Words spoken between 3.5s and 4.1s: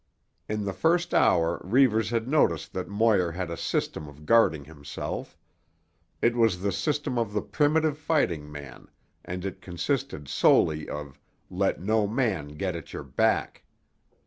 a system